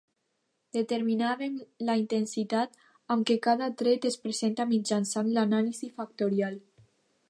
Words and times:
Determinàvem 0.77 1.59
la 1.89 1.97
intensitat 2.05 2.81
amb 3.17 3.29
què 3.31 3.39
cada 3.51 3.69
tret 3.83 4.11
es 4.13 4.21
presenta 4.27 4.69
mitjançant 4.75 5.35
l'anàlisi 5.37 5.97
factorial. 6.01 6.63